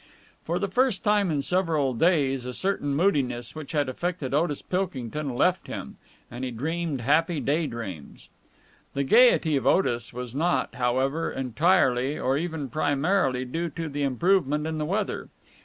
For 0.45 0.57
the 0.57 0.67
first 0.67 1.03
time 1.03 1.29
in 1.29 1.43
several 1.43 1.93
days 1.93 2.47
a 2.47 2.53
certain 2.53 2.95
moodiness 2.95 3.53
which 3.53 3.71
had 3.73 3.87
affected 3.87 4.33
Otis 4.33 4.63
Pilkington 4.63 5.35
left 5.35 5.67
him, 5.67 5.97
and 6.31 6.43
he 6.43 6.49
dreamed 6.49 7.01
happy 7.01 7.39
day 7.39 7.67
dreams. 7.67 8.27
The 8.95 9.03
gaiety 9.03 9.55
of 9.57 9.67
Otis 9.67 10.11
was 10.11 10.33
not, 10.33 10.73
however, 10.73 11.31
entirely 11.31 12.17
or 12.17 12.35
even 12.35 12.67
primarily 12.67 13.45
due 13.45 13.69
to 13.69 13.87
the 13.87 14.01
improvement 14.01 14.65
in 14.65 14.79
the 14.79 14.85
weather. 14.87 15.29